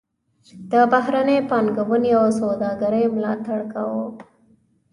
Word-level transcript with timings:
د 0.71 0.73
بهرنۍ 0.91 1.39
پانګونې 1.49 2.11
او 2.21 2.25
سوداګرۍ 2.41 3.03
ملاتړ 3.15 3.59
کاوه. 3.73 4.05